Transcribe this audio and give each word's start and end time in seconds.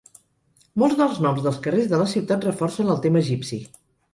Molts 0.83 0.97
dels 1.01 1.19
noms 1.25 1.45
dels 1.47 1.61
carrers 1.67 1.91
de 1.91 1.99
la 2.05 2.09
ciutat 2.17 2.49
reforcen 2.51 2.91
el 2.95 3.01
tema 3.05 3.25
"egipci". 3.29 3.63